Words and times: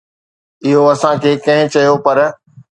اهو 0.65 0.81
اسان 0.93 1.15
کي 1.23 1.31
ڪنهن 1.45 1.65
چيو، 1.73 1.95
پر 2.05 2.17